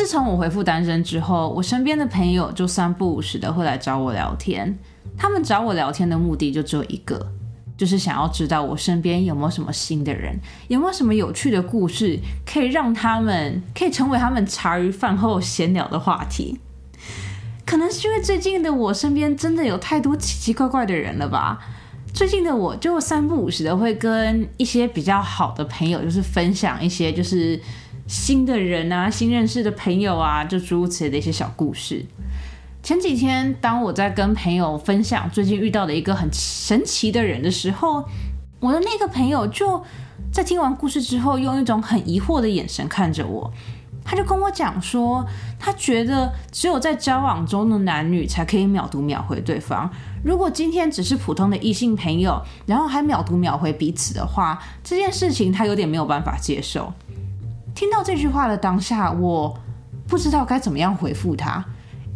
[0.00, 4.78] 自从我回复单身之后，我身边的朋友就三不五时的会来找我聊天。
[5.14, 7.30] 他们找我聊天的目的就只有一个，
[7.76, 10.34] 就是想要知道我身边有没有什么新的人，
[10.68, 16.58] 有没有什么有趣的故事，可以让他们可以成为他们茶余饭后闲聊的话题。
[17.66, 21.58] 可能是因为最近的我身边真的有太多奇奇怪怪的人了吧？
[22.14, 27.60] 最近的我就三不五时的会跟一些比较好的朋友，就是分享一些就是。
[28.10, 32.04] 新的人啊，新认识的朋友啊，就诸如此类的一些小故事。
[32.82, 38.04] 前几天，当我在跟朋友分享最近遇到的一个很神奇的人的时候，
[38.58, 39.80] 我的那个朋友就
[40.32, 43.48] 在听完故事之后，用一种很疑惑的眼神看着我。
[44.04, 45.24] 他就跟我讲说，
[45.56, 49.88] 他觉得只有在交往中的男女才可以秒读秒回对方。
[50.24, 56.92] 如果今天只是普通的异性朋友，然后还秒读秒回彼此的话，这件事情他有点没有办法接受。
[57.80, 59.58] 听到这句话的当下，我
[60.06, 61.64] 不知道该怎么样回复他，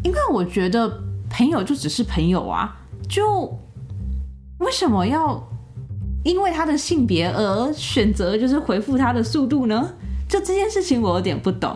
[0.02, 1.00] 因为我觉得
[1.30, 2.77] 朋友就只是朋友啊，
[3.08, 3.58] 就
[4.58, 5.42] 为什么要
[6.22, 9.91] 因为他的性别而选择就是回复他的速度呢？
[10.28, 11.74] 就这件事情我有点不懂。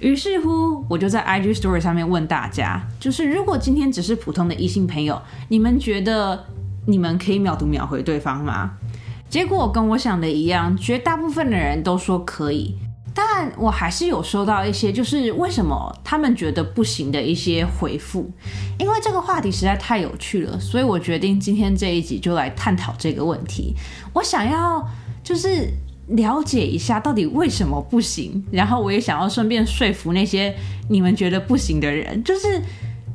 [0.00, 6.46] 于是乎，我就在 IG Story 上面问大家，就是如果今天只是普通的异性朋友，你们觉得
[6.86, 8.78] 你们可以秒读秒回对方吗？
[9.28, 12.78] 结果跟我想的一样，绝大部分的人都说可以。
[13.14, 18.30] 但我还是有收到一些，就是为什么他们觉得不行的一些回复，
[18.78, 23.74] 因为这个话题实在太有趣了，所以我决定今天这一集就来探讨这个问题。
[24.12, 24.86] 我想要
[25.24, 25.68] 就是
[26.08, 30.54] 了解一下到底为什么不行，然后我也想要顺便说服那些
[30.88, 32.62] 你们觉得不行的人，就是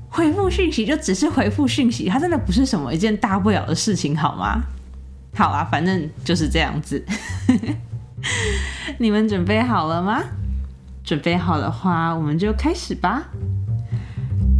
[0.09, 4.61] 回复讯息就只是回复讯息，它真的不是什么一件大不了的事情，好吗？
[5.35, 7.03] 好啊，反正就是这样子。
[8.99, 10.21] 你们准备好了吗？
[11.03, 13.25] 准备好的话，我们就开始吧。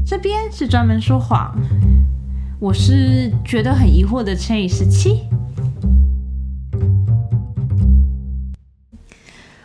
[0.05, 1.55] 这边是专门说谎，
[2.59, 5.23] 我是觉得很疑惑的乘以十七。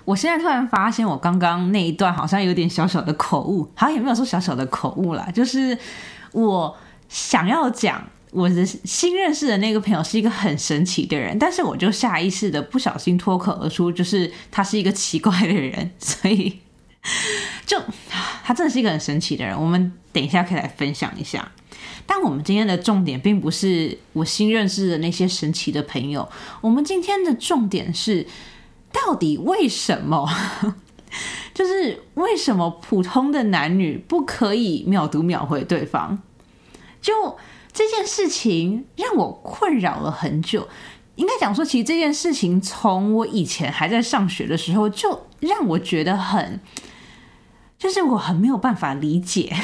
[0.07, 5.77] 我现在突然发现，我刚刚那一段好像有点小小的口误，好像也没有说小小的口误啦，就是
[6.33, 6.77] 我
[7.09, 8.03] 想要讲。
[8.33, 16.59] 我的新认识的那个朋友是一个很神奇的人，但是我就下意识的不小心脱口而出，就是他是一个奇怪的人，所以
[17.67, 17.81] 就
[18.45, 19.61] 他真的是一个很神奇的人。
[19.61, 21.51] 我们等一下可以来分享一下，
[22.07, 26.29] 但我们今天的重点并不是我新认识的那些神奇的朋友，
[26.61, 28.27] 我们今天的重点是
[28.93, 30.29] 到底为什么，
[31.53, 36.23] 就是为什么普通的男女不可以秒读秒回对方？
[37.01, 37.37] 就。
[37.73, 40.67] 这件事情让我困扰了很久，
[41.15, 46.61] 应该讲说，其实这件事情从我以前还在上学的时候，就让我觉得很，
[47.79, 49.55] 就是我很没有办法理解。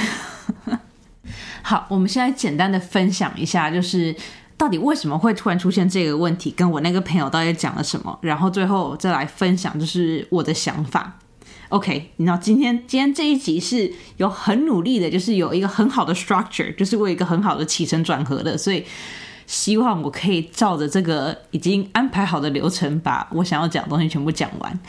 [1.62, 4.14] 好，我们现在简单的分享一下，就是
[4.56, 11.18] 到底为什么会突然出现这个问题，跟我那个朋友到底讲了什么，然后最后再来分享，就是我的想法。
[11.70, 18.84] OK，你知道今天今天这一集是有很努力的，就是有一个很好的 structure，就是为一个很好的起承转合的，所以
[19.48, 24.80] 希望我可以照着这个已经安排好的流程，把我想要讲的东西全部讲完。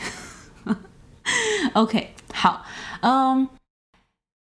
[1.74, 2.64] OK，好，
[3.00, 3.48] 嗯，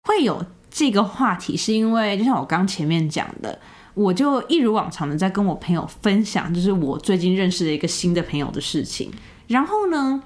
[0.05, 3.59] 会有这个话题是因为就像我刚前面讲的，
[3.95, 9.11] 我就一如往常的在跟我朋友分享，就是我最近认识的一个新的朋友的事情，
[9.49, 10.23] 然后呢。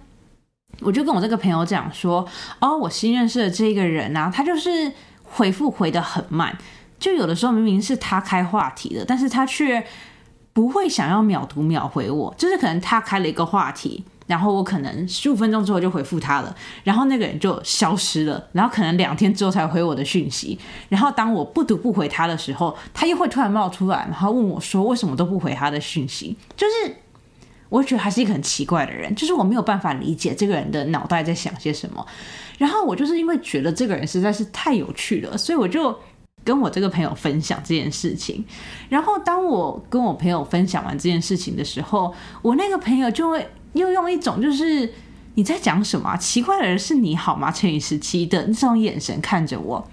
[0.81, 2.26] 我就跟我这个朋友讲说，
[2.60, 4.92] 哦，我新认识的这个人啊，他就是
[5.25, 6.56] 回复回的很慢，
[6.98, 9.84] 就有的时候明明是他开话题的，但是他却
[10.53, 16.54] 不会想要秒读秒回我，就是可能他开了一个话题，然后我可能十五分钟之后就回复他了，
[16.84, 20.58] 然后那个人就消失了，然后可能两天之后才回我的讯息，
[20.91, 26.97] 然后当我不读不回他的时候，他又会突然冒出来，然后问我说为什么都不回他的讯息，就是。
[27.69, 32.06] 我觉得他是一个很奇怪的人，就是我没有办法理解这个人的脑袋在想些什么。
[32.59, 35.94] 然后我就是因为觉得这个人实在是太有趣了，所以我就
[36.44, 38.44] 跟我这个朋友分享这件事情。
[38.88, 44.91] 然后当我跟我朋友分享完这件事情的时候，我那个朋友就会又用一种就是
[45.35, 46.17] 你在讲什么？
[46.17, 47.50] 奇怪的人是你好吗？
[47.50, 49.87] 乘以十七的那种眼神看着我。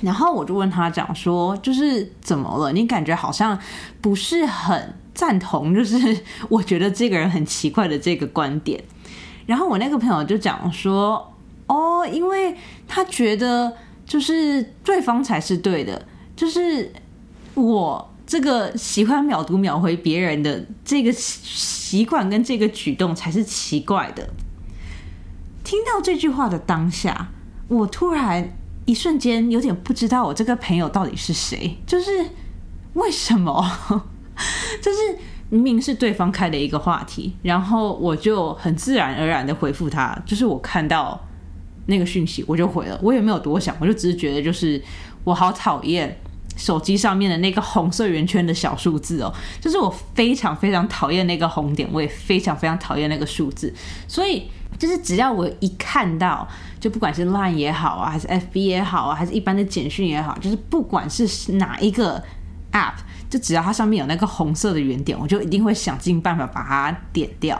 [0.00, 2.72] 然后我就问他讲说，就是怎么了？
[2.72, 3.58] 你感觉好像
[4.00, 4.94] 不是很。
[5.14, 8.82] 赞同，就是 我觉得这个人很奇怪的这个观点。
[9.46, 11.34] 然后我那个朋友就讲说
[11.66, 12.56] ：“哦，因为
[12.86, 13.76] 他觉得
[14.06, 16.06] 就是对方才是对的，
[16.36, 16.92] 就是
[17.54, 24.30] 我这个喜欢秒读秒回别人的这个习惯跟这个举动才是奇怪的。”
[25.64, 27.28] 听到这句话的当下，
[27.68, 32.26] 我突然一瞬间有点不知道我这个朋友到底是谁，就是
[32.94, 34.04] 为什么？
[34.80, 34.98] 就是
[35.50, 41.20] 明明是对方开的一个话题，然后我就很自然而然的回复他，就是我看到
[41.86, 44.82] 那个讯息我就回了，我也没有多想，我就只是觉得就是
[45.24, 46.18] 我好讨厌
[46.56, 53.72] 手机上面的那个红色圆圈的小数字哦，就是我非常非常讨厌那个红点，我也非常非常讨厌那个数字，
[54.08, 56.48] 所以就是只要我一看到，
[56.80, 62.22] 就不管是 Line 也好啊，还是 FB 也好啊，还是一般的简讯也好，就是不管是哪一个
[62.72, 62.94] App。
[63.32, 67.58] 就只要它上面有那个红色的圆点，我就一定会想尽办法把它点掉。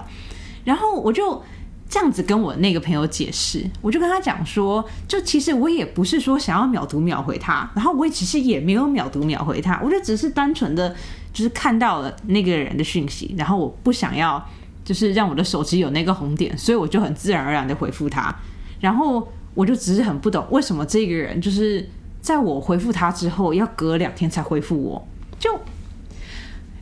[0.64, 1.42] 然后我就
[1.88, 10.94] 这样子跟我那个朋友解释，我就跟他讲说，就其实我也不是说想要秒读秒回他，然后我也其实也没有秒读秒回他，我就只是单纯的
[11.32, 14.46] 就是看到了那个人的讯息，然后我不想要
[14.84, 18.34] 就是让我的手机有那个红点，所以我就很自然而然的回复他。
[18.78, 21.88] 然后我就只是很不懂为什么这个人就是
[22.20, 25.08] 在我回复他之后要隔两天才回复我。
[25.42, 25.58] 就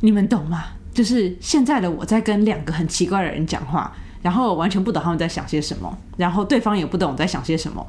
[0.00, 0.64] 你们懂吗？
[0.92, 3.90] 就是现在的我在跟两个很奇怪的人讲话，
[4.20, 7.86] 然后完全不懂他们在想些什么，然后对方也不懂我在想些什么。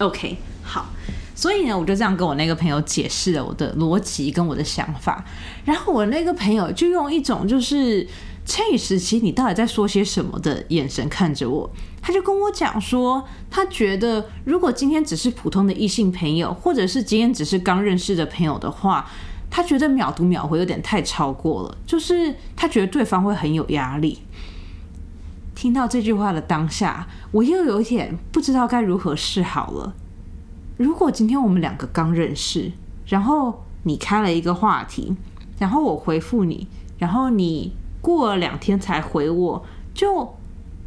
[0.00, 0.86] OK，好，
[1.34, 5.24] 所以呢，我就这样跟我那个朋友解释了我的逻辑跟我的想法，
[5.64, 8.06] 然后我那个朋友就用一种就是
[8.44, 11.70] 千与时期你到底在说些什么的眼神看着我，
[12.02, 19.08] 他就跟我讲说，他觉得如果今天只是普通的异性朋友，或者是今天只是刚认识的朋友的话。
[19.56, 24.18] 他觉得秒读秒回有点太超过了，就是他觉得对方会很有压力。
[25.54, 29.94] 听到这句话的当下，我又有点不知道该如何是好了。
[30.76, 32.72] 如果今天我们两个刚认识，
[33.06, 35.14] 然后你开了一个话题，
[35.60, 36.66] 然后我回复你，
[36.98, 39.64] 然后你过了两天才回我，
[39.94, 40.34] 就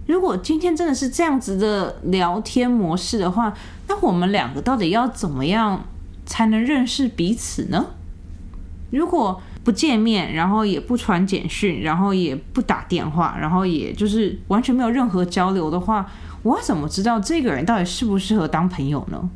[0.07, 3.53] 如果今天真的是这样子的聊天模式的话，
[3.87, 5.85] 那我们两个到底要怎么样
[6.25, 7.85] 才能认识彼此呢？
[8.91, 16.09] 如果不见面，然后也不传简讯，然后也不打电话，然后也就是完全没有任何交流的话，
[16.41, 19.29] 我要怎么知道这个人到底适不适合当朋友呢？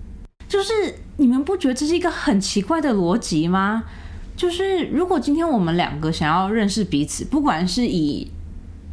[0.48, 0.71] 就是
[1.18, 3.83] 你们不觉得这是一个很奇怪的逻辑吗？
[4.38, 8.31] 就是如果今天我们两个想要认识彼此，不管是以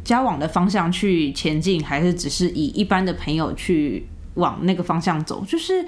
[0.03, 5.85] 交往的方向去前进，还是只是以一般的朋友去往那个方向走，就是。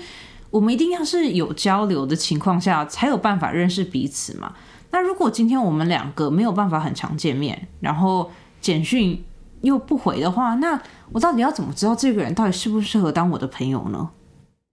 [0.52, 4.54] 我们一定要是有交流的情况下，才有办法认识彼此嘛。
[4.92, 9.24] 那如果今天我们两个没有办法很常见面，然后简讯
[9.62, 10.80] 又不回的话，那
[11.14, 14.10] 我到底要怎么知道这个人到底适不适合当我的朋友呢？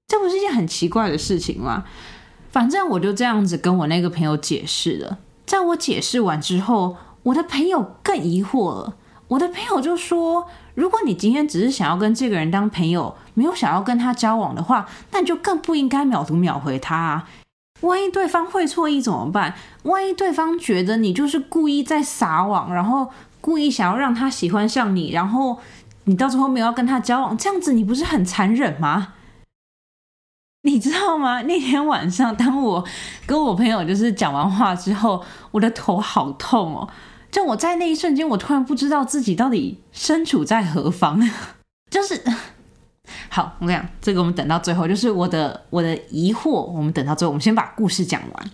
[0.08, 1.84] 这不是一件很奇怪的事情吗？
[2.50, 5.18] 反正我就这样子跟我那个朋友解释了。
[5.46, 8.96] 在我解释完之后，我的朋友更疑惑了。
[9.28, 10.48] 我的朋友就说。
[10.78, 17.28] 如果你今天只是想要跟这个人当朋友，没有想要跟他交往的话，那你就更不应该秒读秒回他啊！
[17.80, 19.54] 万一对方会错意怎么办？
[19.82, 23.10] 万一对方觉得你就是故意在撒网，然后
[23.40, 25.58] 故意想要让他喜欢上你，然后
[26.04, 29.14] 你到最后没有要跟他交往，这样子你不是很残忍吗？
[30.62, 31.42] 你知道吗？
[31.42, 32.84] 那天晚上，当我
[33.26, 36.88] 跟我朋友就是讲完话之后，我的头好痛哦。
[37.30, 41.20] 就我在那一瞬间，我突然不知道自己到底身处在何方。
[41.90, 42.22] 就是
[43.28, 44.86] 好，我跟你讲，这个我们等到最后。
[44.86, 48.50] 就是我的我的疑惑，我们等到最后，我们先把故事讲完。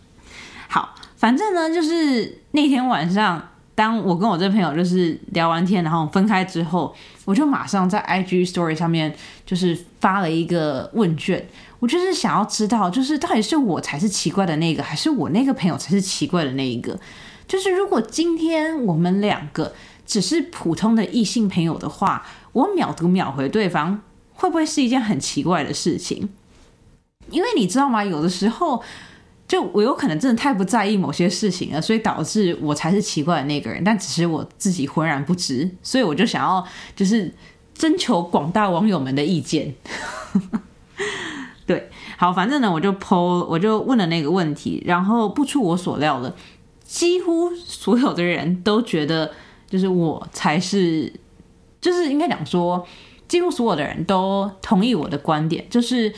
[0.69, 9.15] 好，反正呢，就是那天晚上，当我跟我这朋友就是聊完天，然后分开之后，我就马上在 IG Story 上面
[9.47, 11.49] 就是发了一个问卷。
[11.81, 16.99] 我就是想要知道，就是到底是我才是奇怪的那个，还是我那个朋友才是奇怪的那一个？
[17.47, 19.73] 就是如果今天我们两个
[20.07, 24.01] 只是普通的异性朋友的话，我秒读秒回对方，
[24.35, 26.29] 会不会是一件很奇怪的事情？
[27.31, 28.05] 因为你知道吗？
[28.05, 28.83] 有的时候，
[29.49, 35.71] 就我有可能真的太不在意某些事情了，所以导致我才是奇怪的那个人，但只是我自己浑然不知。
[35.83, 37.33] 所以我就想要就是
[37.75, 39.75] 征求广大网友们的意见。
[41.67, 46.35] 对，好，反正呢，我就剖，我就问了那个问题，然后不出我所料的。
[46.85, 49.33] 几乎所有的人都觉得，
[49.69, 51.13] 就是我才是，
[51.81, 52.87] 就是应该讲说，
[53.27, 56.15] 几乎所有的人都同意我的观点，就是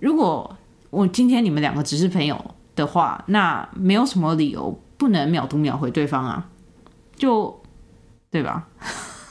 [0.00, 0.56] 如果
[0.90, 6.48] 我今天你们两个只是朋友的话，那没有什么理由不能秒读秒回对方啊，
[7.16, 7.62] 就
[8.30, 8.66] 对吧？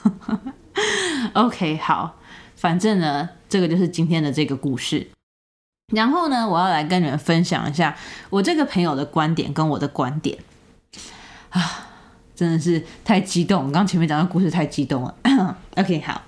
[1.34, 2.18] OK，好，
[2.56, 5.08] 反正呢，这个就是今天的这个故事。
[5.94, 7.96] 然后呢，我要来跟你们分享一下
[8.30, 10.38] 我这个朋友的观点跟我的观点。
[11.55, 11.88] 啊，
[12.35, 13.71] 真的是太激动！
[13.71, 15.15] 刚前面讲的故事太激动了。
[15.77, 16.21] OK，好，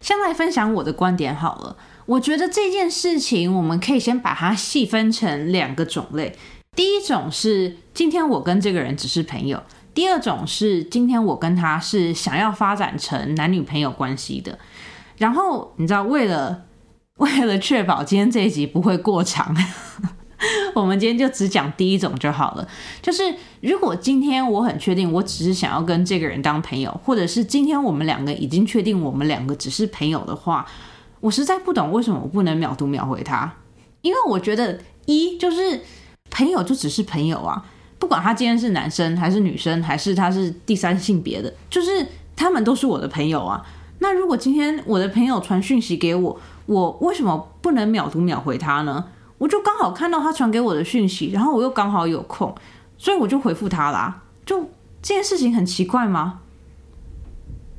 [0.00, 1.76] 先来分享我的观点好了。
[2.06, 6.34] 我觉得这件事情我们可以先把它细分成两个种类。
[6.74, 9.62] 第一种是今天我跟这个人只是朋友，
[9.92, 14.58] 第二种是今天我跟他是想要发展成男女朋友关系的。
[15.18, 16.64] 然后你知道，为了
[17.16, 19.54] 为了确保今天这一集不会过长。
[20.74, 22.68] 我们今天就只讲第一种就好了。
[23.02, 23.22] 就是
[23.60, 30.66] 如果今天我很确定，我只是想要跟这个人当朋友，或者是今天我们两个已经确定我们两个只是朋友的话，
[31.20, 33.52] 我实在不懂为什么我不能秒读秒回他。
[34.02, 35.80] 因为我觉得一就是
[36.30, 37.64] 朋友就只是朋友啊，
[37.98, 43.66] 不管他今天是男生还是女生，还是他是第三性别的，就是他们都是我的朋友啊。
[43.98, 49.06] 那如果今天我的朋友传讯息给我，我为什么不能秒读秒回他呢？
[49.38, 52.54] 我就刚好看到他传给我的讯息，然后我又刚好有空，
[52.96, 54.22] 所以我就回复他啦。
[54.44, 54.60] 就
[55.00, 56.40] 这件事情很奇怪吗？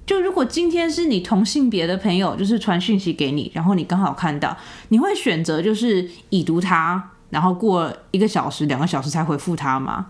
[0.06, 10.08] 就如果今天是你同性别的朋友，就是传讯息给你，然后你刚好看到，你会选择就是已读他，然后过一个小时、两个小时才回复他吗？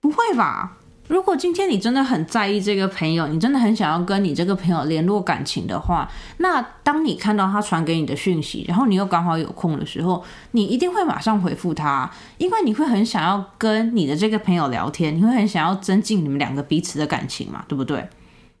[0.00, 0.77] 不会吧。
[1.08, 18.06] 如果今天你真的很在意这个朋友，你真的很想要跟你这个朋友联络感情的话，那当你看到他传给你的讯息，然后你又刚好有空的时候，你一定会马上回复他，因为你会很想要跟你的这个朋友聊天，你会很想要增进你们两个彼此的感情嘛，对不对？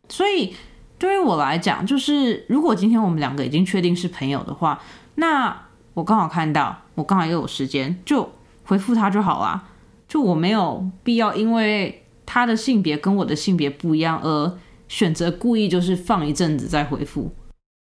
[0.08, 0.54] 所以
[0.98, 4.80] 对于我来讲，就是如果今天我们两个已经确定是朋友的话，
[5.16, 5.54] 那
[5.92, 8.32] 我刚好看到，我刚好又有时间，就
[8.64, 9.64] 回复他就好了，
[10.08, 12.04] 就我没有必要因为。
[12.30, 17.32] 他的性别跟我的性别不一样，而选择故意就是放一阵子再回复。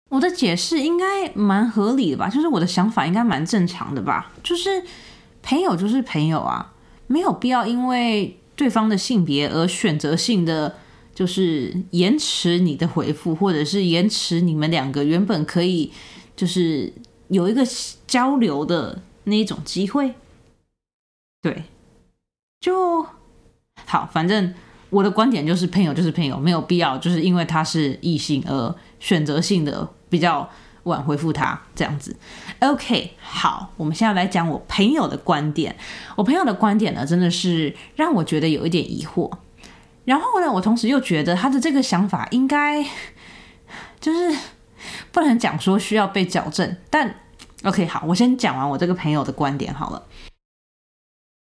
[0.09, 2.27] 我的解释应该蛮合理的吧？
[2.27, 4.33] 就是我的想法应该蛮正常的吧？
[4.43, 4.83] 就是
[5.41, 6.73] 朋友就是朋友啊，
[7.07, 10.75] 没有必要因为对方的性别而选择性的
[11.15, 15.89] 就是延迟你的回复，或者是延迟你们两个原本可以
[16.35, 16.91] 就是
[17.29, 17.65] 有一个
[18.05, 20.13] 交流的那一种机会。
[21.41, 21.63] 对，
[22.59, 23.05] 就。
[23.85, 24.53] 好，反正
[24.89, 30.49] 我的观点就是朋友就是朋友，没有必要就是因为他是异性而选择性的比较
[30.83, 32.15] 晚回复他这样子。
[32.59, 35.75] OK，好，我们现在来讲我朋友的观点。
[36.15, 39.31] 我朋友的观点呢，真的是让我觉得有一点疑惑。
[40.05, 42.83] 然后呢，我同时又觉得他的这个想法应该
[44.01, 44.37] 就是
[45.11, 46.75] 不能讲说需要被矫正。
[46.89, 47.15] 但
[47.63, 50.03] OK，好，我先讲完我这个朋友的观点好了。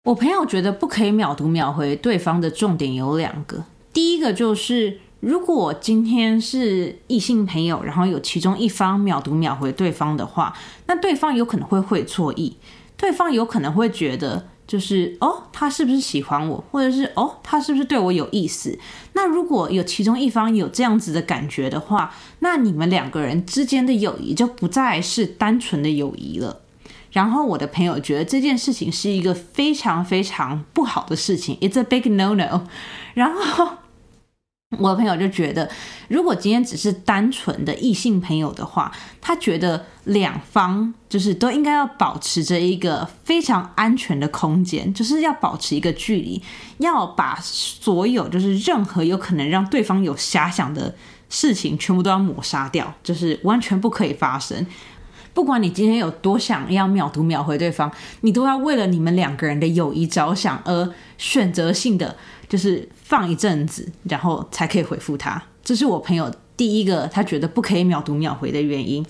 [0.08, 3.62] 我朋友觉得不可以秒读秒回对方的重点有两个，
[3.92, 12.56] 第一个就是如果今天是异性朋友，然后有其中一方秒读秒回对方的话，那对方有可能会会错意，
[12.96, 18.78] 对方有可能会觉得就是哦，他是不是喜欢我，或者是哦，他是不是对我有意思？
[19.12, 26.62] 那如果有其中一方有这样子的感觉的话，那你们两个人之间的友谊就不再是单纯的友谊了。
[27.18, 32.64] 然后我的朋友觉得这件事情是一个非常非常不好的事情，It's a big no no。
[33.14, 33.70] 然后
[34.78, 35.68] 我的朋友就觉得，
[36.06, 46.40] 如果今天只是单纯的异性朋友的话，他觉得两方就是都应该要保持着一个非常安全的空间，就是要保持一个距离，
[46.78, 50.94] 要把所有就是任何有可能让对方有遐想的
[51.28, 54.64] 事情全部都要抹杀掉，就是完全不可以发生。
[55.38, 57.88] 不管你今天有多想要秒读秒回对方，
[58.22, 62.16] 你都要为了你们两个人的友谊着想而选择性的
[62.48, 65.40] 就是放一阵子，然后才可以回复他。
[65.62, 69.06] 这是我朋友第一个他觉得不可以秒读秒回的原因。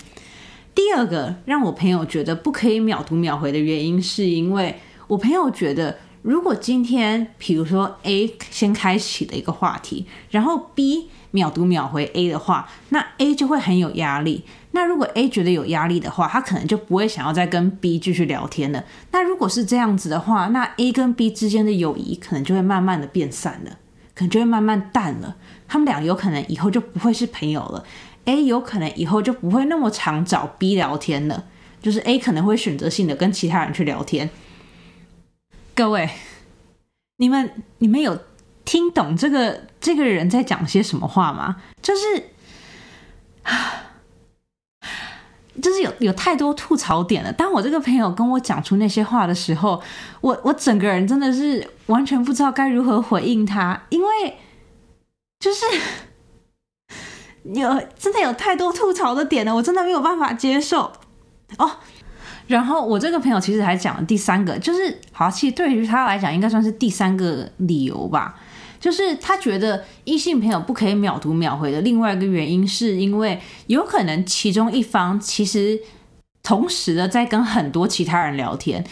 [0.75, 14.45] 第二个让我朋友觉得不可以秒读秒回的原因，是因为我朋友觉得，如果今天比如说 A 先开启了一个话题，然后 B 秒读秒回 A 的话，那 A 就会很有压力。
[14.73, 18.85] 那如果 A 觉得有压力的话，他可能就不会想要再跟 B 继续聊天了。
[19.13, 23.79] 那如果是这样子的话，那 A 跟 B 之间的友谊可能就会慢慢的变散了，
[24.15, 25.37] 可能就会慢慢淡了。
[25.67, 27.85] 他们俩有可能以后就不会是朋友了。
[28.27, 31.47] A 有可能以后就不会那么常找 B 聊天了，
[31.81, 34.29] 就是 A 可能会选择性的跟其他人去聊天。
[35.75, 36.11] 各位，
[37.17, 38.19] 你们你们有
[38.69, 41.57] 听懂这个这个人在讲些什么话吗？
[41.81, 42.01] 就是。
[45.61, 47.33] 就是有有太多吐槽点了。
[47.33, 49.83] 当我这个朋友跟我讲出那些话的时候，
[50.21, 54.37] 我我整个人真的是完全不知道该如何回应他，因为
[55.41, 55.65] 就是
[57.59, 60.93] 有真的有太多吐槽的点了，我真的没有办法接受
[61.57, 61.71] 哦。
[62.47, 68.39] 然后我这个朋友其实还讲了第三个，就是好，其实对于他来讲，应该算是第三个理由吧。
[68.81, 75.81] 就是他觉得异性朋友不可以秒读秒回的另外一个原因，是因为有可能其中一方其实
[76.43, 78.85] 同时的在跟很多其他人聊天。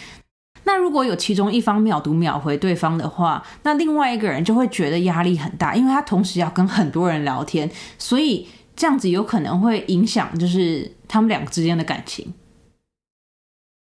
[0.65, 12.33] 那如果有其中一方秒读秒回对方的话，那另外一个人就会觉得压力很大，因为他同时要跟很多人聊天，所以这样子有可能会影响就是他们两个之间的感情。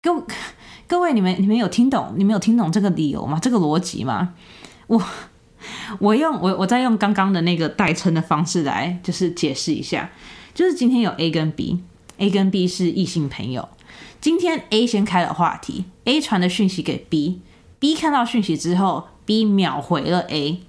[0.03, 0.27] 各
[0.87, 2.13] 各位，你们你们有听懂？
[2.17, 3.39] 你们有听懂这个理由吗？
[3.41, 4.35] 这个逻辑吗？
[4.87, 5.03] 我
[5.99, 10.11] 我用我我再用刚刚的那个代称的方式来就是解释一下，
[10.55, 13.69] 就是今天有 A 跟 B，A 跟 B 是异性朋友。
[14.21, 20.61] 今天 A 先开了话题，A 传的讯息给 B，B 看到讯息之后，B 秒回了 A。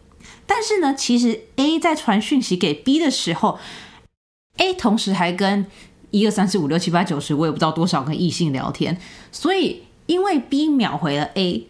[0.45, 3.57] 但是呢，其实 A 在传讯息给 B 的时候
[4.57, 5.65] ，A 同时还跟
[6.11, 8.97] 一二三四五六七八九十，我也不知道多少个异性聊天。
[9.31, 11.67] 所以因为 B 秒回了 A，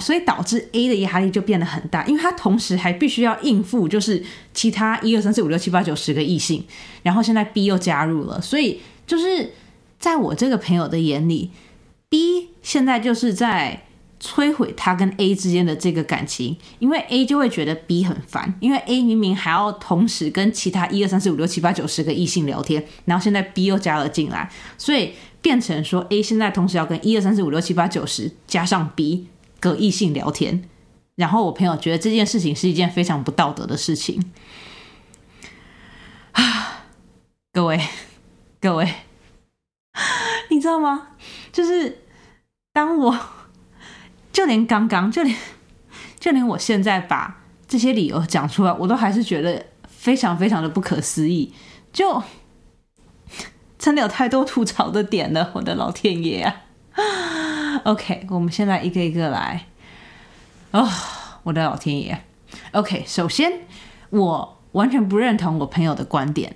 [0.00, 6.64] 所以导致 A 的压力就变得很大，因为他同时还必须要应付就是其他一二三四五六七八九十个异性，
[7.02, 9.52] 然后现在 B 又加入了，所以就是。
[10.00, 11.50] 在我这个朋友的眼里
[12.08, 13.82] ，B 现在就是在
[14.22, 29.26] 摧毁他跟 A 之间的这个感情，因为 A 就会觉得 B 很烦，因为 A 明明还要同时跟其他一二三四五六七八九十个异性聊天，然后现在 B 又加了进来，所以变成说 A 现在同时要跟一二三四五六七八九十加上 B
[29.60, 30.68] 跟异性聊天，
[31.16, 34.32] 然后我朋友觉得这件事情是一件非常不道德的事情
[36.32, 36.84] 啊，
[37.52, 37.80] 各位，
[38.60, 38.92] 各位。
[40.50, 41.08] 你知道吗？
[41.52, 42.04] 就是
[42.72, 43.18] 当我
[44.32, 45.36] 就连刚刚就连
[46.20, 51.52] 就连我现在把这些理由讲出来，我都还是觉得非常非常的不可思议。
[51.92, 52.22] 就
[53.76, 56.62] 真的有太多吐槽的点了，我的老天爷啊
[57.84, 59.64] OK，我们现在一个一个来。
[60.70, 60.88] 哦，
[61.42, 62.20] 我的老天爷
[62.72, 63.50] ！OK，首先
[64.10, 66.54] 我完全不认同我朋友的观点。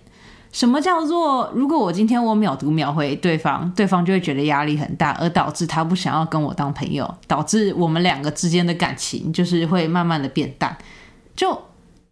[0.50, 1.50] 什么叫做？
[1.54, 10.76] 如果我今天我秒读秒回对方，对方就会觉得压力很大，而导致他不想要跟我当朋友，导致我们两个之间的感情就是会慢慢的变淡。
[11.34, 11.58] 就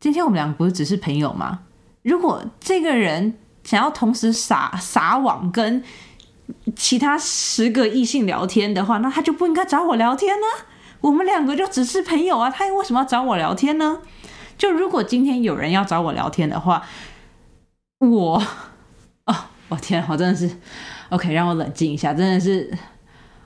[0.00, 1.60] 今天我们两个不是只是朋友吗？
[2.00, 5.84] 如果这个人想要同时撒撒网跟
[6.76, 10.46] 其他十个异性聊天的话，那他就不应该找我聊天呢。
[11.00, 13.98] 我们两个就只是朋友啊，他又为什么要找我聊天呢？
[14.58, 16.84] 就如果今天有人要找我聊天的话。
[18.00, 18.42] 我，
[19.26, 19.36] 哦，
[19.68, 20.50] 我天，我真的是
[21.10, 22.74] ，OK，让我冷静一下，真的是，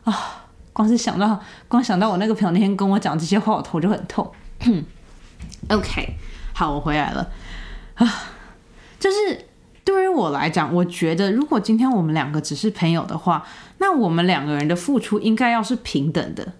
[0.04, 4.32] 啊，光是想到，光想到我那个朋友那天跟我讲这些话，我头就很痛。
[5.70, 6.14] OK，
[6.52, 7.28] 好，我回来了，
[7.96, 8.06] 啊，
[9.00, 9.44] 就是
[9.84, 13.46] 对于我来讲，我觉得如果今天我们两个只是朋友的话，
[13.78, 16.54] 那我们两个人的付出应该要是平等的，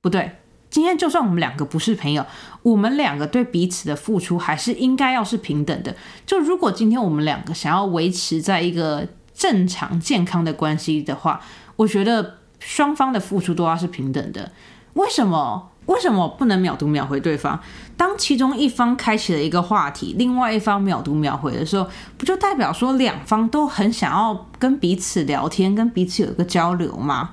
[0.00, 0.32] 不对。
[0.70, 2.24] 今天就算我们两个不是朋友，
[2.62, 5.94] 我们两个对彼此的付出还是应该要是平等的。
[6.24, 11.40] 就如果今天我们两个想要维持在一个正常健康的关系的话，
[11.74, 14.52] 我觉得双方的付出都要是平等的。
[14.94, 15.72] 为什么？
[15.86, 17.58] 为什么不能秒读秒回对方？
[17.96, 27.30] 当其中一方开启了一个话题，另外一方秒读秒回的时候，不就代表说两方都很想要跟彼此聊天，跟彼此有一个交流吗？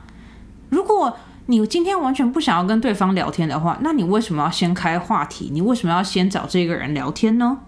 [0.69, 5.49] 如果你今天完全不想要跟对方聊天的话，那你为什么要先开话题？
[5.53, 7.59] 你为什么要先找这个人聊天呢？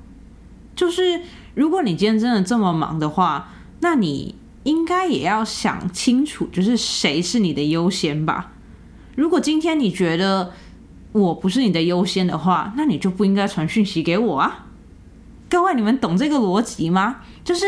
[0.76, 1.22] 就是
[1.54, 8.52] 如果你今天真的这么忙的话，那你应该也要想清楚，就是谁是你的优先吧。
[9.16, 10.52] 如果今天你觉得
[11.12, 14.68] 我不是你的优先的话，那你就不应该传讯息给我啊。
[15.50, 17.18] 各位，你们懂这个逻辑吗？
[17.44, 17.66] 就是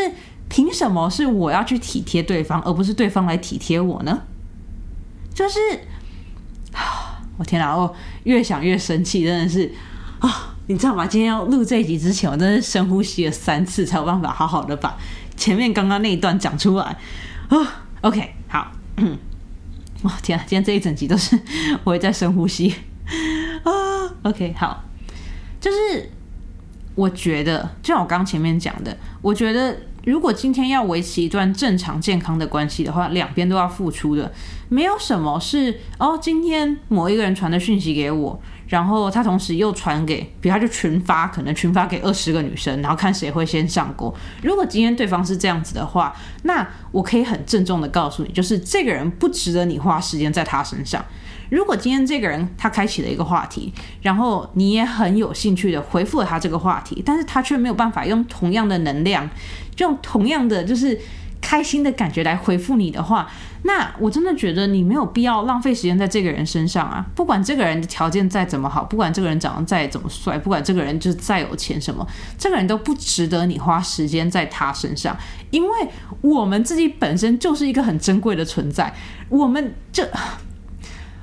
[0.48, 4.22] 凭什么是我要去体贴对方，而不是对方来体贴我呢？
[5.34, 5.58] 就是。
[6.72, 7.74] 啊我天哪！
[7.74, 7.92] 我
[8.24, 9.72] 越想越生气，真的是
[10.20, 10.54] 啊！
[10.66, 11.06] 你知道吗？
[11.06, 14.96] 今天要录这一集之前，我真是深呼吸了三次，才有办法好好的把
[15.36, 16.96] 前面刚刚那一段讲出来
[17.48, 17.84] 啊。
[18.02, 18.70] OK，好。
[20.04, 20.44] 哇天啊！
[20.46, 21.38] 今天这一整集都是
[21.84, 22.74] 我也在深呼吸
[23.64, 24.14] 啊。
[24.22, 24.84] OK，好。
[25.60, 26.10] 就是
[26.94, 29.76] 我觉得，就像我刚前面讲的，我觉得。
[30.04, 34.32] 如果今天要维持一段正常健康的关系的话，两边都要付出的，
[34.68, 36.18] 没有什么是哦。
[36.20, 44.12] 今天某一个人传的讯息给我，然后他同时又传给，比如他就群发，可能群发给二十个女生，然后看谁会先上钩。
[44.42, 51.04] 如果今天对方是这样子的话，那我可以很郑重的告诉你，就是这个人不值得你花时间在他身上。
[51.52, 59.28] 如果今天这个人他开启了一个话题，然后你也很有兴趣的回复了他这个话题，但是他却没有办法用同样的能量，
[59.76, 60.98] 用同样的就是
[61.42, 63.30] 开心的感觉来回复你的话，
[63.64, 67.04] 那我真的觉得你没有必要浪费时间在这个人身上啊！
[67.14, 72.06] 不管这个人的条件再怎么好，不管这个人长得再怎么帅，不管这个人就是再有钱什么，
[72.38, 75.14] 这个人都不值得你花时间在他身上，
[75.50, 75.88] 因为
[76.22, 78.94] 我们自己本身就是一个很珍贵的存在，
[79.28, 80.08] 我们这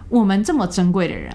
[0.10, 1.34] 我们这么珍贵的人，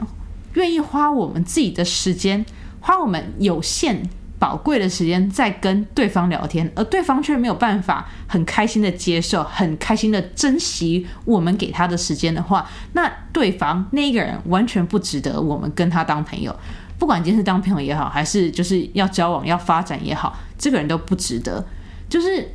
[0.55, 2.45] 愿意花我们自己的时间，
[2.81, 4.09] 花我们有限。
[4.37, 16.55] 宝贵的时间在跟对方聊天，而对方却没有办法很开心的接受、很开心的珍惜我们给他的时间的话，那对方那个人完全不值得我们跟他当朋友。
[16.99, 21.65] 不管今天是当朋友也好，还是就是要交往、要发展也好，这个人都不值得。
[22.11, 22.47] 就是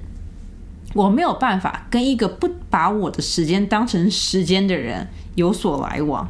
[0.93, 6.29] 我没有办法跟一个不把我的时间当成时间的人有所来往。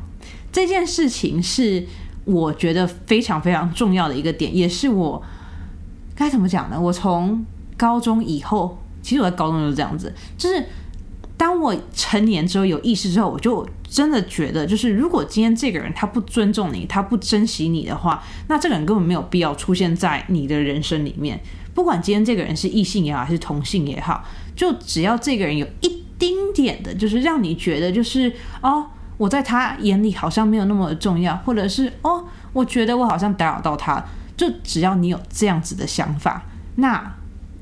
[0.52, 1.86] 这件事情是
[2.26, 5.24] 我觉得非常非常重要的一个点，也是我。
[6.16, 6.78] 该怎么讲呢？
[6.78, 7.46] 我从
[7.78, 10.66] 高中以后，其实我在高中就是这样子，就是
[11.38, 21.40] 当我成年之后有意识之后，我就真的觉得，就是如果今天这个人他不尊重你，他不珍惜你的话，那这个人根本没有必要出现在你的人生里面。
[21.74, 24.26] 不管今天这个人是异性也好，还是同性也好，
[24.58, 28.86] 就只要这个人有一丁点的，就是让你觉得，就是哦，
[29.18, 34.04] 我在他眼里好像没有那么重要，或者是哦，我觉得我好像打扰到他。
[34.38, 36.44] 就只要你有这样子的想法，
[36.76, 37.14] 那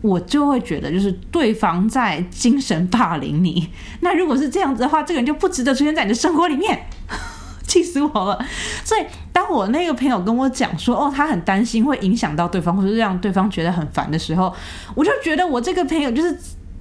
[0.02, 3.70] 我就会觉得就是对方在精神霸凌你。
[4.02, 6.86] 那如果是这样子的话，这个人就不值得出现在你的生活里面，
[7.68, 8.46] 气死我了。
[8.84, 14.54] 所以当我那个朋友跟我讲说，哦，他很担心会影响到对方，或者让对方觉得很烦的时候，
[14.94, 16.38] 我就觉得我这个朋友就是。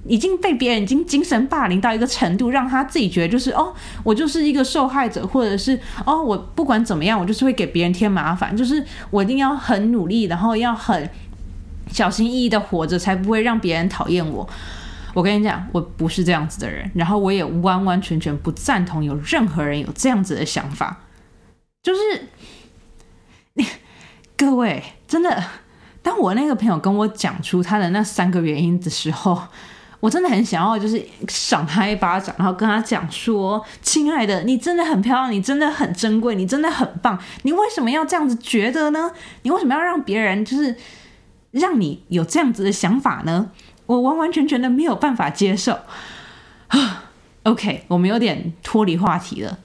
[0.07, 11.09] 已经被别人已经精神霸凌到一个程度，让他自己觉得就是哦，我就是一个受害者，或者是哦，我不管怎么样，我就是会给别人添麻烦，就是我一定要很努力，然后要很
[11.91, 14.47] 小心翼翼的活着，才不会让别人讨厌我。
[15.13, 21.01] 我跟你讲，我不是这样子的人，然后我也完完全全不赞同有任何人有这样子的想法。
[21.83, 22.21] 就是
[24.37, 25.43] 各位真的，
[26.01, 29.41] 当我那个朋友跟我讲出他的那三个原因的时候。
[30.07, 37.21] 我真的很想要，就是赏他一巴掌，然后跟他讲说：“亲爱的，你真的很漂亮，你真的很珍贵，你真的很棒。
[37.41, 39.11] 你为什么要这样子觉得呢？
[39.41, 40.73] 你为什么要让别人就是
[41.51, 43.51] 让你有这样子的想法呢？
[43.85, 45.77] 我完完全全的没有办法接受。
[47.43, 49.59] ”OK，我们有点脱离话题了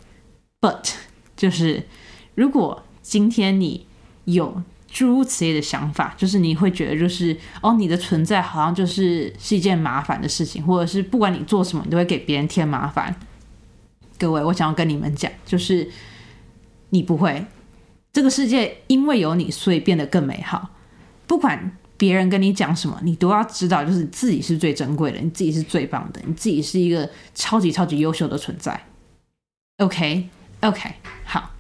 [0.61, 0.95] ，But
[1.37, 1.87] 就是
[2.35, 3.87] 如果今天你
[4.25, 4.61] 有。
[4.93, 13.17] 诸如此类的想法，就是你会觉得，就是哦，你的存在好像就是是一件麻烦的事情，或者是不管你做什么，你都会给别人添麻烦。
[14.19, 15.91] 各位，我想要跟你们讲，就是
[16.91, 17.47] 你不会，
[18.13, 20.69] 这个世界因为有你，所以变得更美好。
[21.27, 28.79] 不管别人跟你讲什么，你都要知道，就是自己是最珍贵的，你自己是最棒的，你自己是一个超级超级优秀的存在。
[29.79, 30.93] OK，OK，
[31.25, 31.51] 好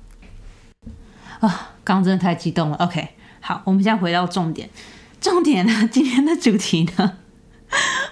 [1.40, 2.76] 啊，刚真的太激动了。
[2.76, 3.08] OK。
[3.44, 4.70] 好，我们现在回到重点。
[5.20, 7.18] 重点呢，今天的主题呢，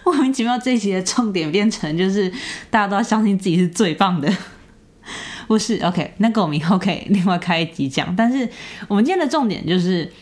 [0.05, 2.29] 莫名其妙这一集的重点变成就是
[2.69, 4.29] 大家都要相信自己是最棒的，
[5.47, 8.15] 不是？OK，那个我们以后可以另外开一集讲。
[8.17, 8.49] 但是
[8.89, 10.13] 我们今天的重点就是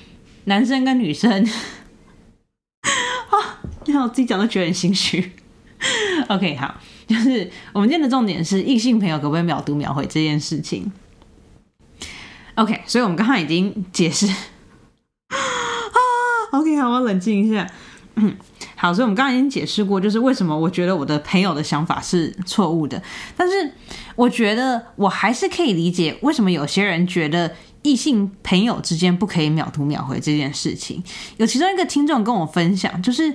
[0.44, 1.30] 男生跟女生
[2.84, 5.32] 啊，你看我自己讲都觉得很心虚。
[6.28, 10.92] OK，好，就是我们今天的重点是异性朋友可不可以秒读秒回这件事情。
[12.56, 14.26] OK，所以我们刚刚已经解释。
[16.52, 17.68] OK，好，我冷静一下。
[18.74, 23.00] 好，所以我们刚刚已经解释过，就是为什么我觉得我的朋友的想法是错误的。
[23.36, 23.72] 但是
[24.16, 31.00] 我觉得我还是可以理解为什么有些人觉得异性朋友之间不可以秒读秒回这件事情。
[31.36, 33.32] 有其中一个听众跟我分享，就是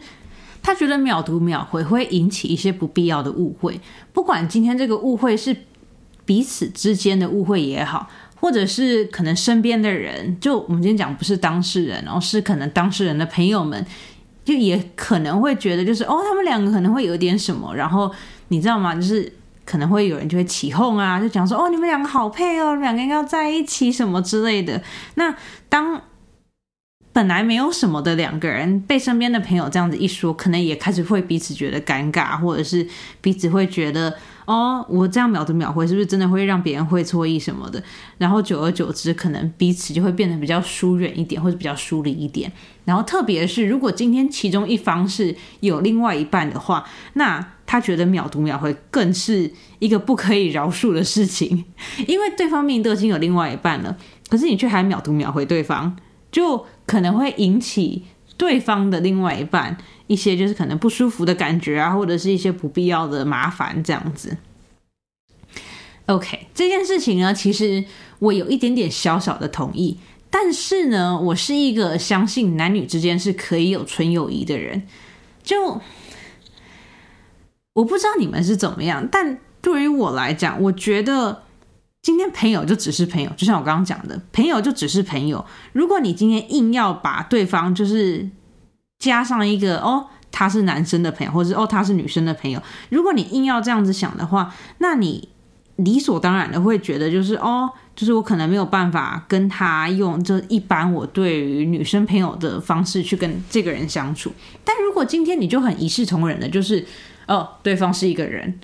[0.62, 3.80] 他觉得秒读秒回会引起一些不必要的误会，
[4.12, 5.56] 不管今天这个误会是
[6.26, 8.10] 彼此之间的误会也好。
[8.44, 13.86] 或者是可能身边的人，就我们今天讲不是当事人，然后是可能当事人的朋友们，
[14.44, 18.14] 就也可能会觉得就是哦，他们两个可能会有点什么，然后
[18.50, 18.94] 你知道吗？
[18.94, 19.32] 就是
[19.64, 24.84] 可能会有人就会起哄啊，就讲说哦，你们两个好配哦，两个人要在一起什么之类的。
[25.16, 25.34] 那
[25.70, 26.02] 当
[27.14, 32.86] 本来没有什么的两个人被身边的朋友这样子一说，可能也开始会彼此觉得尴尬，或者是
[33.22, 34.14] 彼此会觉得。
[34.46, 37.82] 哦，我这样秒读秒回，是不是真的会让别人会错意什么的？
[38.18, 42.52] 然后久而久之，可能彼此就会变得比较疏远一点，或者比较疏离一点。
[42.86, 51.66] 然后特别是，如果今天其中一方是有另外一半的话，那他觉得秒读秒回更是一个不可以饶恕的事情，
[52.08, 53.98] 因为对方命都已经有另外一半了，
[54.30, 55.96] 可是你却还秒读秒回对方，
[56.32, 58.04] 就可能会引起
[58.38, 64.38] 对方的另外一半一些就是可能不舒服的感觉啊，或者是一些不必要的麻烦这样子。
[66.08, 67.86] OK，这件事情呢，其实
[68.19, 69.98] 我有一点点小小的同意，
[70.30, 74.84] 但是呢，我是一个相信男女之间是可以有纯友谊的人。
[75.41, 75.82] 就
[77.74, 81.43] 我不知道你们是怎么样，但对于我来讲，我觉得
[82.04, 85.44] 今天朋友就只是朋友，就像我刚刚讲的，朋友就只是朋友。
[85.72, 88.30] 如果你今天硬要把对方就是
[89.00, 95.30] 加上一个哦，他是男生的朋友，或者是哦他是女生的朋友，如果你硬要这样子想的话，那你。
[95.78, 104.32] 理所当然的会觉得就是哦，就是我可能没有办法跟他用这一般我对于女生朋友的方式去跟这个人相处。
[104.63, 106.86] 但如果今天你就很一视同仁的，就是
[107.28, 108.60] 哦，对方是一个人，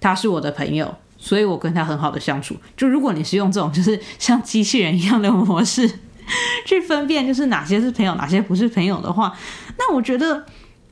[0.00, 2.56] 他是我的朋友，所以我跟他很好的相处。
[2.76, 5.90] 就如果你是用这种就是像机器人一样的模式
[6.64, 9.36] 去分辨，就是哪些是朋友，哪些不是朋友的话，
[9.78, 10.46] 那我觉得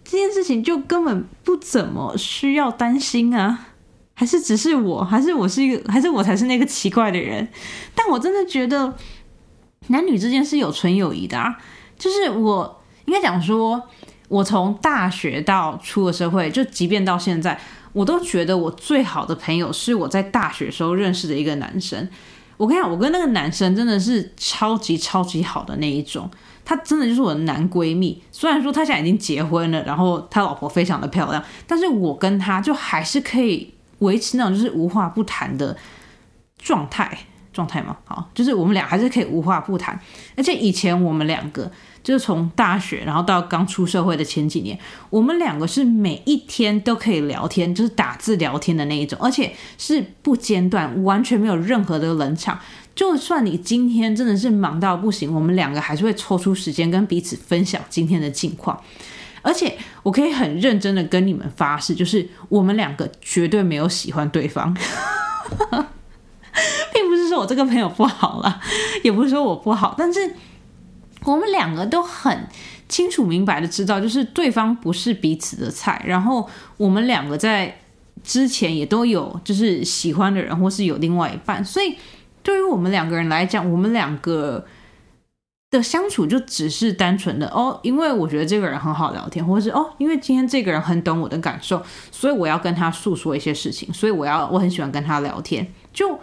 [0.05, 3.69] 这件事情就根本不怎么需要担心啊。
[4.19, 7.47] 还是只是我，还是我是一个，还是我才是那个奇怪的人？
[7.95, 8.95] 但我真的觉得
[9.89, 11.59] 男女之间是有纯友谊的啊！
[11.99, 13.83] 就是我应该讲说，
[14.29, 17.61] 我从大学到出了社会，就即便到现在，
[17.97, 22.07] 我都觉得我最好的朋友是我在大学时候认识的一个男生。
[22.59, 26.31] 我跟你讲，我跟那个男生真的是超级超级好的那一种，
[26.63, 28.23] 他真的就是我的男闺蜜。
[28.31, 33.73] 虽然说他现在已经结婚了，然后他老婆非常的漂亮，但是我跟他就还是可以。
[34.01, 35.75] 维持那种就是无话不谈的
[36.59, 37.19] 状态，
[37.51, 37.97] 状态嘛？
[38.05, 39.99] 好，就是我们俩还是可以无话不谈。
[40.37, 41.73] 而且以前我们两个
[42.07, 44.79] 就是从大学，然后到刚出社会的前几年，
[45.11, 52.57] 我们两个是每一天都可以聊天，就是打字聊天的那一种，而且是不间断，完全没有任何的冷场。
[52.95, 58.81] 就算你今天真的是忙到不行，我们两个还是会抽出时间跟彼此分享今天的近况。
[59.43, 64.73] 而且我可以很认真的跟你们发誓，就是我们两个绝对没有喜欢对方，
[66.95, 68.61] 并不是说我这个朋友不好了，
[69.03, 70.35] 也不是说我不好，但是
[71.33, 72.49] 我们两个都很
[72.89, 76.03] 清楚明白的知道，就是对方不是彼此的菜。
[76.07, 77.79] 然后我们两个在
[78.23, 81.97] 之前也都有就是喜欢的人，或是有另外一半，所以
[82.43, 84.65] 对于我们两个人来讲，我们两个。
[85.69, 95.67] 的相处就只是单纯的哦，因为我觉得这个人很好聊天，或是哦，因为今天这个人很懂我的感受，所以我要跟他诉说一些事情，所以我要我很喜欢跟他聊天。
[95.93, 96.21] 就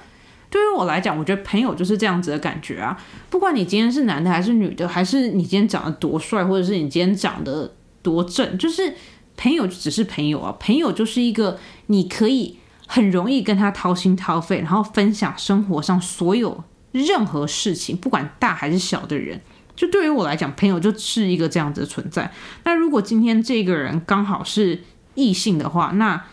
[0.54, 2.96] 对于我来讲，我觉得朋友就是这样子的感觉啊。
[3.32, 8.94] 不管你今天是男的还是女的，还是你今天长得多帅，或者是你今天长得多正，就是
[9.36, 10.56] 朋友只是朋友啊。
[10.60, 16.64] 朋友就是一个你可以很容易跟他掏心掏肺，然后分享生活上所有。
[16.92, 19.42] 任何事情，不管大还是小的人，
[19.76, 22.32] 就对于我来讲，朋友就是一个这样子的存在。
[22.66, 24.84] 那如果今天这个人刚好是
[25.16, 26.24] 异性的话，那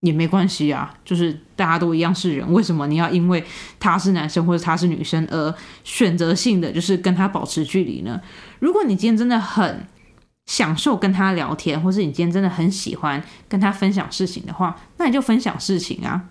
[0.00, 3.44] 也没关系啊，就是大家都一样是人，为什么你要因为
[3.80, 8.20] 他是男生或者他是女生而选择性的就是跟他保持距离呢？
[8.60, 9.86] 如果你今天真的很
[10.46, 16.24] 享受跟他聊天，或是你今天真的很喜欢跟他分享事情的话，那你就分享事情啊。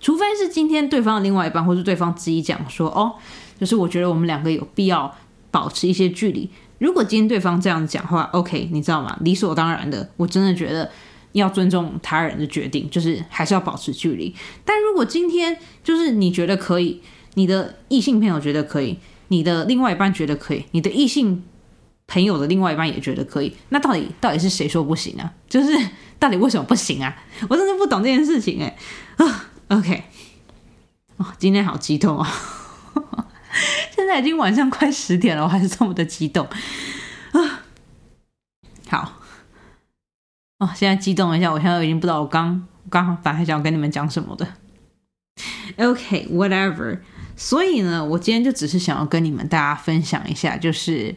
[0.00, 3.14] 除非是今天对方的另外一半，或是对方自己讲说，哦，
[3.58, 5.14] 就是我觉得我们两个有必要
[5.50, 6.48] 保持一些距离。
[6.78, 9.14] 如果今天对方这样讲话，OK，你知道吗？
[9.20, 10.90] 理所当然的，我真的觉得
[11.32, 14.34] 要尊重他人的决定，就是还是要保持距离。
[14.64, 17.02] 但如果今天就是你觉得可以，
[17.34, 21.44] 你的异性朋友觉得可以，你的另外一半觉得可以，你的异性
[22.06, 25.32] 朋友的另外一半也觉得可以，那到底到底是谁说不行啊？
[25.48, 25.72] 就是
[26.18, 27.16] 到底为什么不行啊？
[27.48, 28.76] 我真的不懂这件事情哎
[29.16, 30.02] 啊！OK，
[31.16, 32.28] 哦，今天好激动啊！
[33.94, 36.46] 现在已经晚上快十点了，我还是这么的激动
[37.32, 37.62] 啊！
[38.88, 39.20] 好，
[40.60, 44.46] 哦，现在激动一下，我现在已经不知道我刚刚反还想要跟你们讲什么的。
[45.78, 46.98] OK，whatever。
[47.34, 51.14] 所以呢，我今天就只是想要跟你们大家分享一下，就是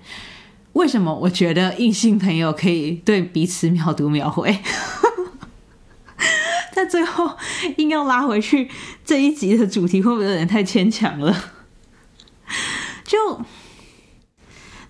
[0.71, 4.58] 为什么我觉得异性朋友可以对彼此秒读秒回。
[6.71, 7.38] 在最后
[7.75, 8.71] 硬要拉回去
[9.03, 11.36] 这一集的主题，会不会有点太牵强了？
[13.03, 13.41] 就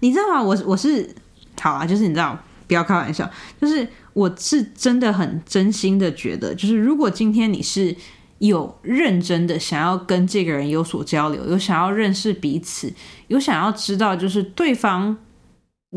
[0.02, 0.44] 你知道吗？
[0.44, 1.16] 我我是
[1.60, 2.38] 好啊，就是你知道，
[2.68, 3.28] 不要开玩笑，
[3.60, 7.96] 就是我是真的很真心的觉得，就是如果今天你是
[8.40, 12.94] 有认真的想要跟这个人有所交流，有想要认识彼此，
[13.28, 15.18] 有想要知道就是对方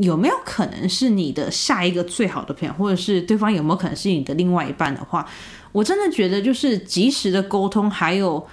[0.01, 5.27] 有没有可能是你的下一个最好的朋友，或者是对方有没有可能是你的另外一半的话。
[5.73, 8.47] 我真的觉得，就是及时的沟通，还有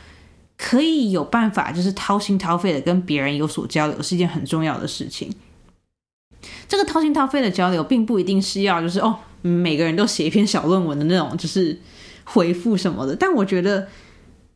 [0.57, 5.33] 可以有办法，就是掏心掏肺的跟别人有所交流，是一件很重要的事情。
[6.67, 11.79] 这个掏心掏肺的交流，并不一定是要就是哦，每个人都写一篇小论文的那种，就是
[12.23, 13.15] 回复什么的。
[13.15, 13.87] 但我觉得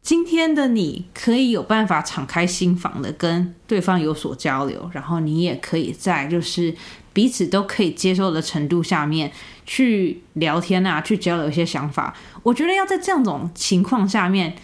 [0.02, 6.74] 今天的你可以有办法敞开心房的跟对方有所交流，然后你也可以在就是
[7.14, 9.32] 彼此都可以接受的程度下面
[9.66, 12.16] 去聊天啊，去交流一些想法。
[12.42, 14.56] 我觉得要在这样种情况下面。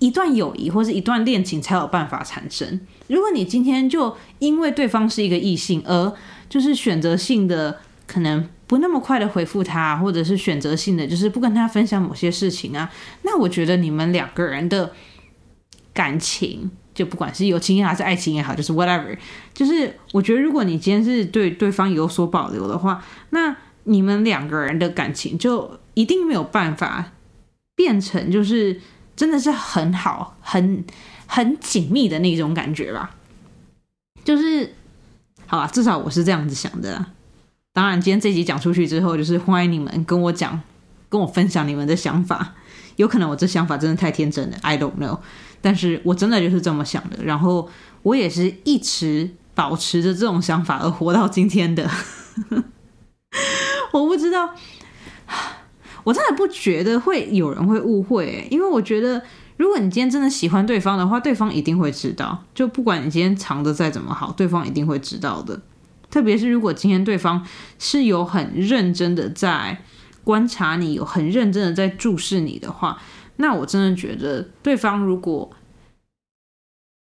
[0.00, 2.80] 一段友谊或是一段恋情才有办法产生。
[3.06, 6.12] 如果你今天就因为对方是一个异性，而
[6.48, 12.88] 就是选择性的可能不那么快的回复他，或者是选择性的就是不跟他分享某些事情啊，
[13.22, 14.92] 那我觉得你们两个人的
[15.92, 19.18] 感情，就不管是友情也好，是爱情也好，就是 whatever，
[19.52, 27.12] 就是我觉得如果你今天是对对方有所保留的话，那你们两个人的感情就一定没有办法
[27.74, 28.80] 变成就是。
[29.18, 30.84] 真的是很好、很
[31.26, 33.16] 很紧密的那种感觉吧，
[34.22, 34.72] 就是
[35.44, 37.04] 好吧，至少我是这样子想的。
[37.78, 40.60] 当然，今天这集讲出去之后，就是欢迎你们跟我讲、
[41.08, 42.54] 跟我分享你们的想法。
[42.96, 45.20] 有可能我这想法真的太天真了，I don't know。
[45.60, 47.70] 但是我真的就是这么想的，然后
[48.02, 51.88] 我也是一直保持着这种想法而活到今天的。
[53.94, 54.50] 我不知道。
[56.02, 59.22] 我真的不觉得会有人会误会，因为我觉得，
[59.56, 62.42] 如果你今天真的喜欢对方的话，对方一定会知道。
[62.52, 65.60] 就不管你今天藏的再怎么好，对方一定会知道的。
[66.10, 67.46] 特别是如果今天对方
[67.78, 69.82] 是有很认真的在
[70.24, 73.00] 观察你，有很认真的在注视你的话，
[73.36, 75.50] 那我真的觉得，对方如果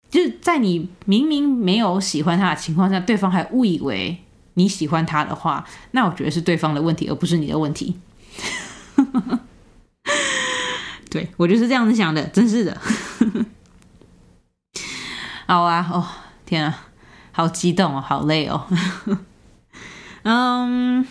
[0.09, 4.17] 就是在你明明没有喜欢他的情况下，对方还误以为
[4.55, 7.97] 你喜欢他的话，那我觉得是对方的问题，而不是你的问题。
[11.09, 12.79] 对我就是这样子想的，真是的。
[15.47, 16.05] 好啊，哦，
[16.45, 16.87] 天啊，
[17.31, 18.65] 好激动哦，好累哦。
[20.23, 21.05] 嗯，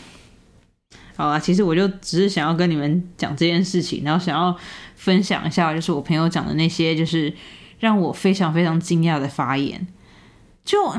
[1.16, 4.56] 好啊，其实我就只是想要跟你们讲这件事情，然后想要
[4.96, 7.32] 分享一下，就是我朋友讲的那些，就是
[7.78, 9.86] 让我非常非常惊讶的发言，
[10.64, 10.94] 就。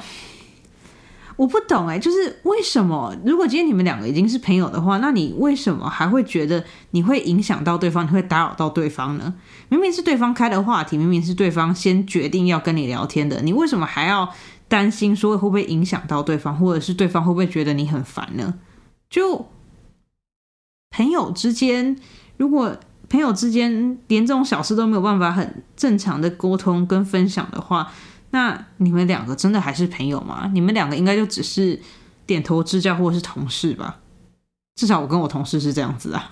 [1.38, 3.16] 我不懂哎，就是为什么？
[3.26, 9.34] 如果今天你们两个已经是朋友的话，那你为什么还会觉得你会影响到对方，你会打扰到对方呢？
[9.70, 14.32] 明明是对方开的话题，明明是对方先决定要跟你聊天的，你为什么还要
[14.72, 18.54] 担心说会不会影响到对方，或者是对方会不会觉得你很烦呢？
[19.10, 19.50] 就
[20.92, 22.00] 朋友之间，
[22.38, 22.78] 如果
[23.10, 27.92] 朋友之间连这种小事都没有办法很正常的沟通跟分享的话，
[28.30, 30.50] 那你们两个真的还是朋友吗？
[30.54, 31.78] 你们两个应该就只是
[32.26, 34.00] 点头之交或者是同事吧？
[34.76, 36.32] 至少我跟我同事是这样子啊。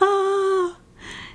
[0.00, 0.74] 啊，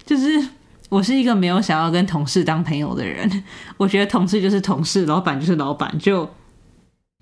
[0.06, 0.50] 就是
[0.96, 3.44] 我是一个没有想要跟同事当朋友的人。
[3.76, 6.30] 我觉得同事就是同事，老板就是老板，就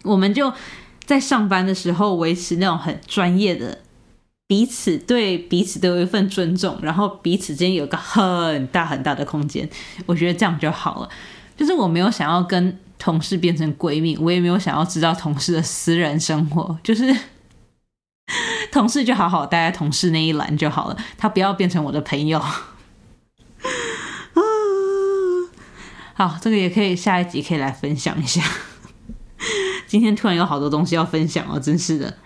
[0.04, 0.54] 我们就
[1.06, 3.80] 在上班的时候维持那种很专业的。
[4.46, 9.68] 彼此对彼此都有一份尊重，然后彼此之间有个很大很大的空间，
[10.06, 11.10] 我觉得这样就好了。
[11.58, 17.16] 就是我没有想要跟同事变成闺蜜，我也没有想要知道同事的私人生活，就是
[18.72, 22.40] 同事就好好待在同事那一栏就好了，他不要变成我的朋友。
[24.34, 24.42] 啊，
[26.30, 28.42] 好，这个也可以下一集可以来分享一下。
[29.88, 32.18] 今天突然有好多东西要分享哦，真是的。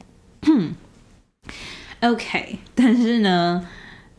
[2.01, 3.67] OK，但是呢，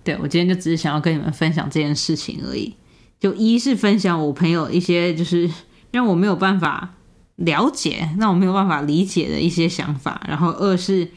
[0.02, 2.74] 对我今天就只是想要跟你们分享这件事情而已。
[3.20, 5.50] 就一是分享我朋友一些就是
[5.90, 6.94] 让我没有办法
[7.36, 11.08] 了解、让我没有办法理解的一些想法，然后二是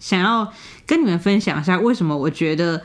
[0.00, 0.52] 想要
[0.86, 2.84] 跟你们分享一下为什么我觉得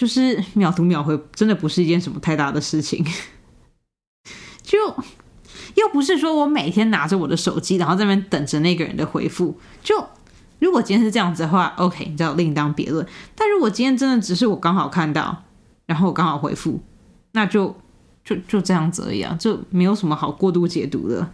[0.00, 3.04] 就是秒读秒回真的不是一件什么太大的事情。
[4.62, 4.78] 就
[5.74, 10.02] 又不是说我每天拿着我的手机，然后在那边等着那个人的回复，就。
[10.58, 13.06] 如果今天是这样子的话，OK，你知道另当别论。
[13.34, 15.44] 但如果今天真的只是我刚好看到，
[15.86, 16.80] 然后我刚好回复，
[17.32, 17.74] 那就
[18.22, 21.30] 就就这样子而已啊，就没有什么好过度解读的。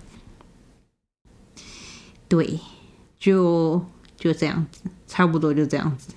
[2.29, 2.61] 对，
[3.19, 3.85] 就
[4.17, 6.11] 就这样子，差不多就这样子。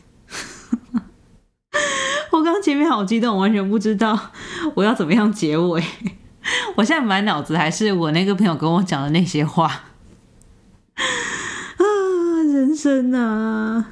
[2.86, 4.32] 好激动，完全不知道
[4.76, 5.84] 我要怎么样结尾。
[6.78, 9.84] 我现在满脑子还是我那个朋友跟我讲的那些话。
[12.52, 13.92] 人生啊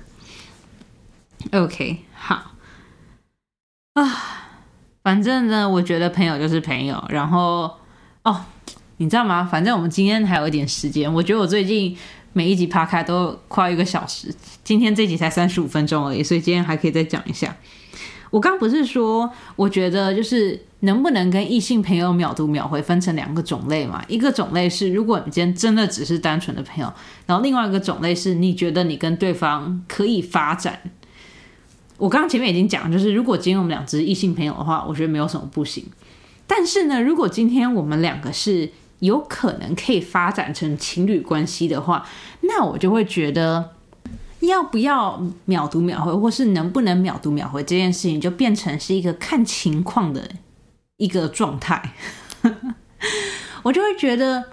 [1.51, 2.51] ，OK，好
[3.93, 4.03] 啊，
[5.03, 7.01] 反正呢，我觉得朋友就是朋友。
[7.07, 7.71] 然后
[8.23, 8.45] 哦，
[8.97, 9.47] 你知道吗？
[9.49, 11.11] 反正我们今天还有一点时间。
[11.13, 11.95] 我觉得我最近
[12.33, 14.33] 每一集趴开都快一个小时，
[14.63, 17.55] 今天这集才三十五分钟而已，所以今天还可以再讲一下。
[18.29, 24.03] 我刚不是说，我觉得就是能不能跟异性朋友秒读秒回分成两个种类嘛？
[24.07, 26.91] 一个种类是，如果你今天真的只是单纯的朋友，
[27.25, 30.79] 然后另外一个种类是你觉得你跟对方可以发展。
[31.97, 35.85] 我刚刚前面已经讲，就是如果今天我们两只异性朋友的话，我觉得没有什么不行。
[36.45, 38.69] 但是呢，如果今天我们两个是
[38.99, 42.05] 有可能可以发展成情侣关系的话，
[42.41, 43.76] 那我就会觉得。
[44.41, 50.29] 要不要秒读秒回，或是能不能秒读秒回这件事情，就变成是一个看情况的
[50.97, 51.93] 一个状态。
[53.63, 54.43] 我就会觉得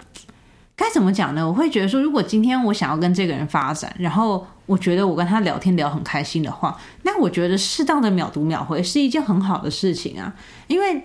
[0.75, 1.47] 该怎么讲呢？
[1.47, 10.35] 我会觉得说，如果今天我想要跟这个人发展，然后我觉得我跟他聊天聊很开心的话，那我觉得适当的秒读秒回是一件很好的事情啊。
[10.67, 11.03] 因为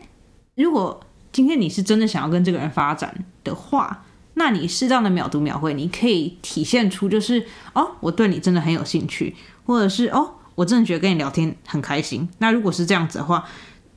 [0.56, 0.98] 如果
[1.30, 3.14] 今天你是真的想要跟这个人发展
[3.44, 4.04] 的话，
[4.34, 9.34] 那你适当的秒读秒回，你可以体现出就是哦，我对你真的很有兴趣，
[9.66, 12.28] 或者是哦，我真的觉得跟你聊天很开心。
[12.38, 13.44] 那如果是这样子的话，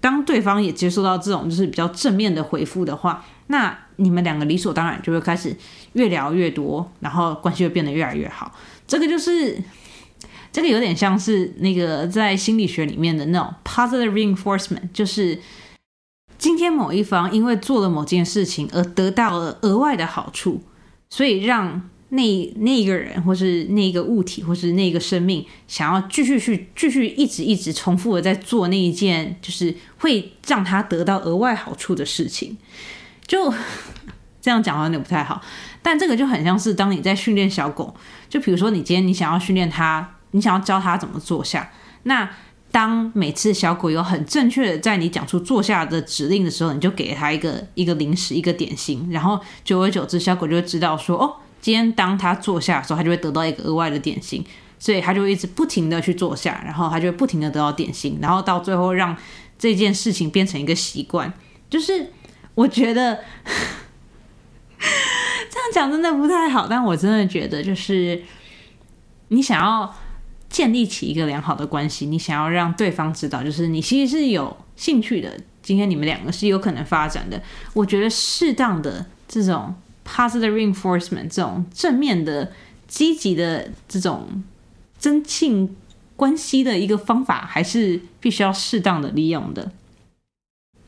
[0.01, 5.55] 当对方也接受到这种就是比较正面的回复的话，那你们两个理所当然就会开始
[5.93, 8.53] 越聊越多，然后关系会变得越来越好。
[8.87, 9.57] 这个就是
[10.51, 15.39] 这个有点像是那个在心理学里面的那种 positive reinforcement，就是。
[16.43, 20.61] 今天某一方因为做了某件事情而得到了额外的好处，
[21.09, 32.57] 所以让那那一个人或是那个物体或是那个生命想要继续去继续一直一直重复的在做那一件就是会让他得到额外好处的事情，
[33.25, 33.49] 就
[34.41, 35.41] 这样讲好像有点不太好，
[35.81, 37.95] 但这个就很像是当你在训练小狗，
[38.27, 41.71] 就比如说你今天你想要训练它，你想要教它怎么坐下，
[42.03, 42.29] 那。
[42.73, 54.43] 当每次小狗有很正确的在你讲出坐下的指令的时候，你就给它一个一个零食一个点心，然后久而久之，小狗就会知道说，哦，今天当它坐下的时候，它就会得到一个额外的点心，
[54.79, 59.15] 所以它就会一直不停的去坐下，然后它就会不停的得到点心，然后到最后让
[59.59, 61.31] 这件事情变成一个习惯。
[61.69, 62.11] 就是
[62.55, 63.19] 我觉得
[64.81, 68.23] 这样讲真的不太好，但我真的觉得就是
[69.27, 69.95] 你想要。
[70.53, 75.35] 建立起一个良好的关系，你想要让对方知道，就是你其实是有兴趣的。
[75.63, 77.41] 今天你们两个是有可能发展的。
[77.73, 79.73] 我觉得适当的这种
[80.07, 82.53] positive reinforcement，这种正面的、
[82.87, 84.43] 积极的这种
[84.99, 85.75] 增进
[86.15, 89.71] 关系的一个方法，还是必须要适当的利用的。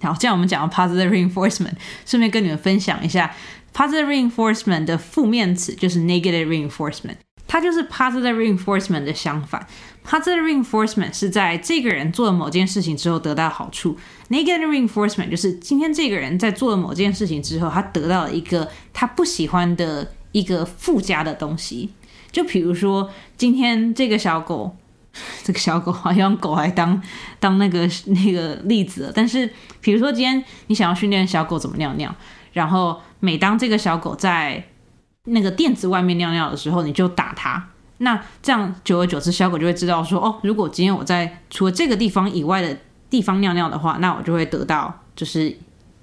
[0.01, 1.73] 好，这样我们讲到 positive reinforcement，
[2.05, 3.35] 顺便跟你们分享一下
[3.73, 7.15] positive reinforcement 的负面词，就是 negative reinforcement。
[7.47, 9.65] 它就是 positive reinforcement 的相反。
[10.05, 13.97] positive reinforcement 是在这个人做了某件事情之后得到好处
[14.29, 21.91] ，negative reinforcement 就是今天这个人在做了某件事情之后，他得到了一个他不喜欢的一个附加的东西。
[22.31, 24.75] 就比如说，今天这个小狗，
[25.43, 27.01] 这个小狗好像狗来当
[27.39, 29.49] 当那个那个例子，但是
[29.81, 32.13] 比如说今天你想要训练小狗怎么尿尿，
[32.53, 34.63] 然后每当这个小狗在
[35.25, 37.69] 那个垫子外面尿尿的时候，你就打它。
[37.99, 42.77] 那这样久而久之，小狗就会知道说，哦，如果今天我在除了这个地方以外的
[43.09, 45.55] 地方尿尿的话，那我就会得到就是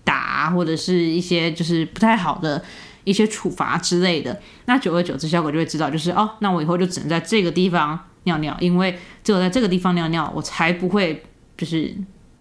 [0.03, 2.65] 打或者是一些就是不太好的
[3.05, 4.41] 一些处罚之类的。
[4.65, 11.23] 那久而久之，小狗就会知道，就是哦，那我以后就只能在这个地方尿尿，因为只有在这个地方尿尿，我才不会
[11.59, 11.95] 就是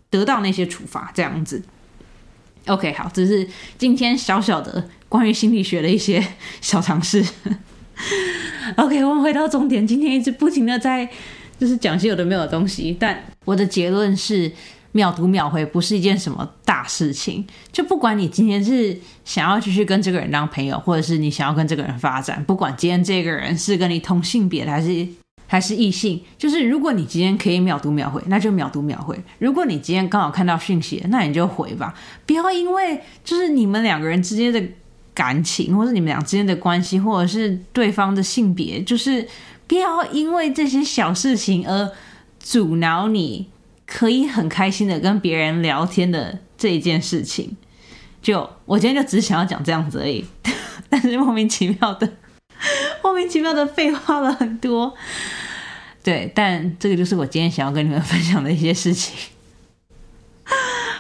[0.10, 1.62] 得到那些处罚这样子。
[2.68, 3.46] OK，好，这是
[3.78, 6.26] 今天小小的关于心理学的一些
[6.62, 7.22] 小尝试。
[8.78, 9.86] OK，我们回到终点。
[9.86, 11.06] 今天一直不停的在
[11.60, 14.50] 就是讲些有的没有的东西，但我的结论是
[14.94, 17.46] 秒读秒回不是一件什么大事情。
[17.74, 25.06] 就不管你今天是想要继续跟这个人当朋友，或者是你想要跟这个人发展，不管今天这个人是跟你同性别的还是。
[25.52, 31.94] 还是异性，就是如果你今天可以秒读秒回，那就秒读秒回；如果你今天刚好看到讯息，那你就回吧。
[32.26, 34.64] 不要因为就是你们两个人之间的
[35.14, 39.28] 感情，或是你们俩之间的关系，或者是对方的性别，就是
[39.68, 41.92] 不要因为这些小事情而
[42.40, 43.50] 阻挠你
[43.86, 47.56] 可以很开心的跟别人聊天的这一件事情。
[48.22, 50.26] 就我今天就只想要讲这样子而已，
[50.90, 52.08] 但是莫名其妙的。
[53.04, 54.94] 莫名其妙的废话了很多，
[56.04, 59.16] 对，但这个就是我今天想要跟你们分享的一些事情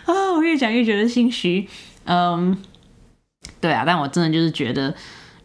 [0.06, 0.34] 啊！
[0.34, 1.70] 我越讲越觉得心虚，
[2.06, 2.58] 嗯，
[3.62, 4.94] 对啊，但我真的就是觉得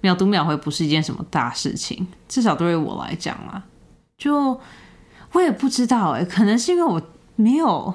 [0.01, 3.63] 秒读秒回不是一件什么大事情，至少对于我来讲啊，
[4.17, 4.61] 就
[5.33, 7.01] 我也不知道哎，可能是因为我
[7.37, 7.95] 没有，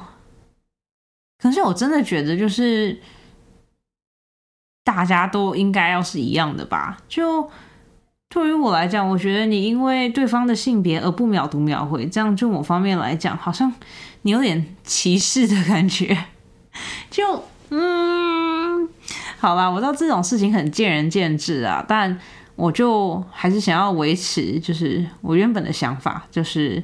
[1.39, 3.01] 可是我真的觉得就是
[4.83, 7.49] 大家都应该要是一样的吧，就。
[8.33, 13.69] 对于我来讲，我觉得你因为对方的性别而不秒读秒回，这样就某方面来讲，好像
[14.21, 16.17] 你有点歧视的感觉。
[17.11, 18.30] 就嗯，
[19.41, 22.15] 好吧，我知道这种事情很见仁见智啊，但
[22.55, 26.83] 我就还是想要维持，就是我原本的想法，就是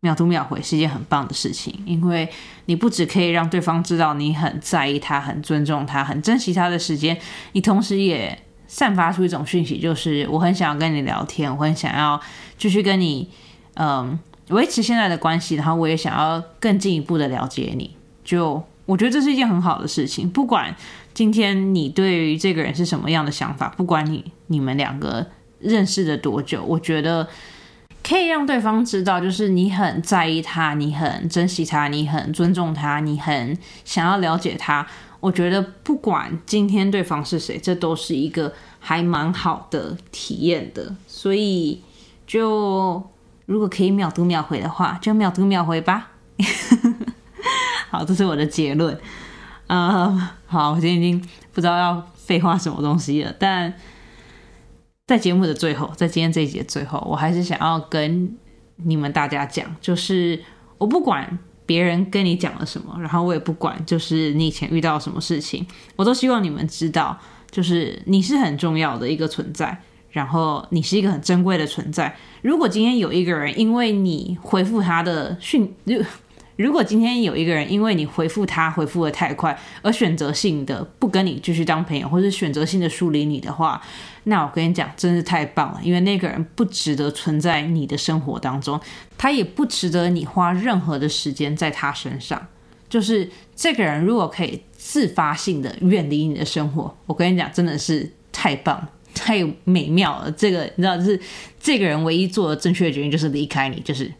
[0.00, 2.26] 秒读秒回是一件很棒的事情，因为
[2.64, 7.14] 你不只可以让对方知道你很在意他、很尊重他、很珍惜他的时间，
[7.52, 8.38] 你同时也。
[8.72, 12.20] 散发出一种讯息，就是我很想要跟你聊天，我很想要
[12.56, 13.28] 继续跟你，
[13.74, 14.16] 嗯，
[14.50, 17.96] 维持现在的关系，然后我也想要更进一步的了解你。
[18.22, 20.72] 就我觉得这是一件很好的事情，不管
[21.20, 25.26] 今天你对于这个人是什么样的想法，不管你你们两个
[25.58, 27.28] 认识的多久，我觉得
[28.02, 33.54] 可以让对方知道，就是你很在意他，你很珍惜他，你很尊重他，你很
[33.84, 34.86] 想要了解他。
[35.20, 40.96] 我觉得不管今天对方是谁，这都是一个还蛮好的体验的。
[41.06, 41.82] 所以，
[42.26, 43.06] 就
[43.44, 46.12] 如果可以秒读秒回的话，就秒读秒回吧。
[47.90, 48.98] 好，这是我的结论。
[49.70, 53.32] 呃，好，我今天已经不知道要废话什么东西了。
[53.38, 53.72] 但
[55.06, 58.36] 在节目的最后，在今天这一节最后，我还是想要跟
[58.76, 60.42] 你们大家讲，就是
[60.78, 61.38] 我不管。
[61.66, 65.64] 别人跟你讲了什么，然后我也不管，就是你以前遇到什么事情，
[65.94, 67.16] 我都希望你们知道，
[67.48, 72.16] 就是你是很重要的一个存在，然后你是一个很珍贵的存在。
[72.42, 75.72] 如果今天有一个人因为你回复他的讯，
[76.56, 83.80] 如果今天有一个人因为你回复他回复的太快，而选择性的不跟你继续当朋友，或者选择性的疏离你的话，
[84.24, 88.78] 那我跟你讲，真是太棒了，因为那个人不值得存在你的生活当中，
[89.16, 92.46] 他也不值得你花任何的时间在他身上。
[92.90, 100.30] 就是这个人如果可以自发性的远离你的生活，我跟你讲，真的是太棒、太美妙了。
[100.32, 101.18] 这个你知道，是
[101.60, 104.12] 这个人唯一做的正确的决定就是离开你，就是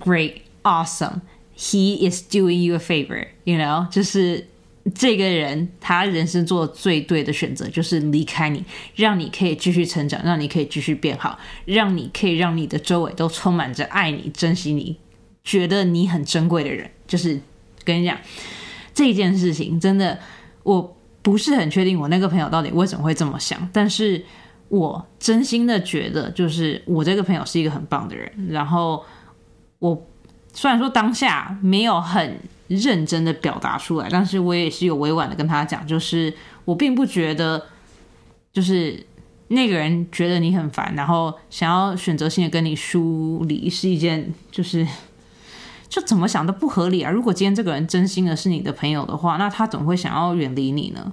[0.00, 1.20] great awesome。
[1.60, 4.46] He is doing you a favor, you know，就是
[4.94, 14.96] 这个人他人生做最对的选择就是离开你，让你可以继续成长，让你可以继续变好，让你可以让你的周围都充满着爱你、珍惜你、
[15.42, 16.88] 觉得你很珍贵的人。
[17.08, 17.40] 就是
[17.82, 18.16] 跟你讲
[18.94, 20.16] 这件事情，真的
[20.62, 24.24] 我不是很确定我那个朋友到底为什么会这么想，但是
[24.68, 29.04] 我真心的觉得，就是我这个朋友是一个很棒的人，然后
[29.80, 30.07] 我。
[30.58, 36.34] 虽然说当下没有很认真的表达出来，但是我也是有委婉的跟他讲，就是
[36.64, 37.64] 我并不觉得，
[38.52, 39.06] 就是
[39.46, 44.84] 那个人觉得你很烦，然后想要选择性的跟你疏离是一件，就是
[45.88, 47.10] 就怎么想都不合理啊！
[47.12, 51.12] 如果今天这个人真心的是你的朋友的话，那他怎么会想要远离你呢？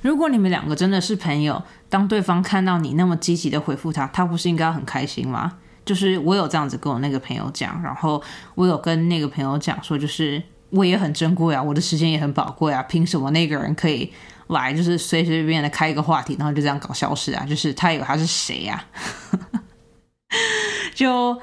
[0.00, 5.58] 如果你们两个真的是朋友，当对方看到你那么积极的回复他，他不是应该很开心吗？
[5.88, 8.22] 就是我有这样子跟我那个朋友讲，然后
[8.54, 14.12] 我有跟那个朋友讲说，就是我也很珍贵啊，我的时间也很宝贵啊，凭什么那个人可以
[14.48, 17.46] 来，就是随随便便的开一个话题，然后就这样搞消失啊？
[17.46, 18.84] 就是他以为他是谁呀？
[20.94, 21.40] 就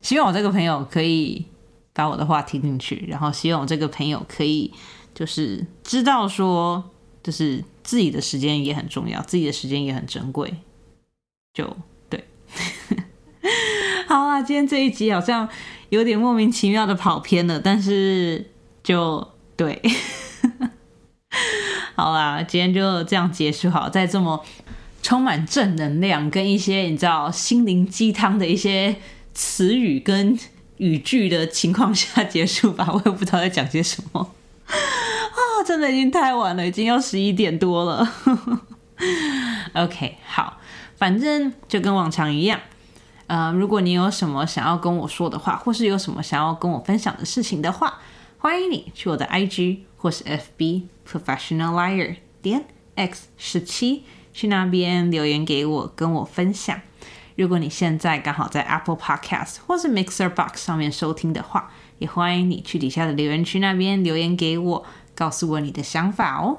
[0.00, 1.44] 希望我这个朋友可以
[1.92, 4.72] 把我的话听进去，然后希望我这个朋友可以
[5.12, 6.84] 就是知道说，
[7.20, 10.54] 就是自己的时间也很重要，自己的时间也很珍贵，
[11.52, 11.76] 就
[12.08, 12.24] 对。
[14.06, 15.48] 好啊，今天这一集好像
[15.90, 18.50] 有点莫名其妙的跑偏了，但是
[18.82, 19.26] 就
[19.56, 19.80] 对，
[21.94, 24.44] 好啦，今天就这样结束好，在这么
[25.02, 28.96] 充满正能量跟一些你知道心灵鸡汤的一些
[29.34, 30.38] 词语跟
[30.78, 34.32] 语句的情况下结束吧，我也不知道在讲些什么
[34.66, 38.12] 啊，真的已经太晚了，已经要十一点多了。
[39.74, 40.58] OK，好，
[40.96, 42.60] 反正就跟往常一样。
[43.26, 47.98] 呃，如果你有什么想要跟我说的话，或是有什么想要跟我分享的事情的话，
[48.38, 52.64] 欢迎你去我的 IG 或是 FB Professional Liar 点
[52.94, 56.80] X 十七去那边留言给我，跟我分享。
[57.34, 66.58] 如果你现在刚好在 Apple Podcast 或是 Mixer Box 上面收听的话，也欢迎你去底下的留言区那边留言给我，告诉我你的想法哦。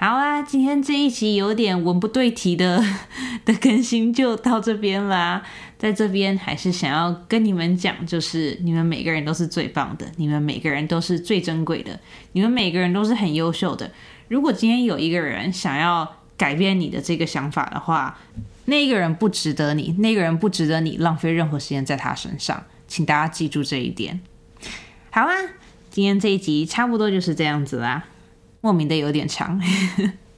[0.00, 2.80] 好啦，今天这一集有点文不对题的
[3.44, 5.42] 的更新就到这边啦。
[5.76, 11.98] 在这边还是想要跟你们讲，就是你们每个人都是最棒的，你们每个人都是最珍贵的，
[12.30, 13.90] 你们每个人都是很优秀的。
[14.28, 18.16] 如果今天有一个人想要改变你的这个想法的话，
[18.66, 24.20] 那个人不值得你，那个人不值得你浪费任何时间在他身上，请大家记住这一点。
[25.10, 25.34] 好啦，
[25.90, 28.04] 今天这一集差不多就是这样子啦。
[28.60, 29.60] 莫名的有点长，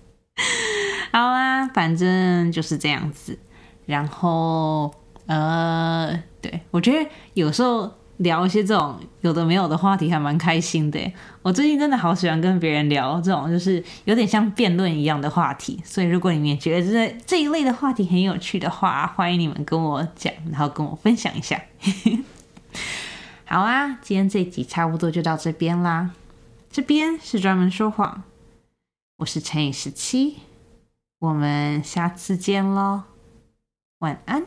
[1.12, 3.38] 好啦，反正就是这样子。
[3.86, 4.94] 然后
[5.26, 11.12] 呃，对我觉得有时候聊一些这种有的没有的话题还蛮开心的。
[11.42, 21.60] 我最近真的好喜欢跟别人聊这种就是有点像辩论一样的话题，所以如果你们也觉得这这一类的话题很有趣的话，欢迎你们跟我讲，然后跟我分享一下。
[23.46, 26.10] 好啊，今天这集差不多就到这边啦。
[26.72, 28.22] 这边是专门说谎，
[29.16, 30.38] 我是乘以十七，
[31.18, 33.02] 我们下次见喽，
[33.98, 34.46] 晚安。